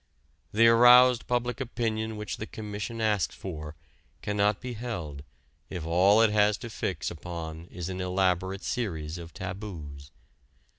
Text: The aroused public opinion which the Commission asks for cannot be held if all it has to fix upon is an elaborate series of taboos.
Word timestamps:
The 0.51 0.65
aroused 0.65 1.27
public 1.27 1.61
opinion 1.61 2.17
which 2.17 2.37
the 2.37 2.47
Commission 2.47 2.99
asks 2.99 3.35
for 3.35 3.75
cannot 4.23 4.59
be 4.59 4.73
held 4.73 5.21
if 5.69 5.85
all 5.85 6.23
it 6.23 6.31
has 6.31 6.57
to 6.65 6.71
fix 6.71 7.11
upon 7.11 7.67
is 7.67 7.87
an 7.87 8.01
elaborate 8.01 8.63
series 8.63 9.19
of 9.19 9.31
taboos. 9.31 10.09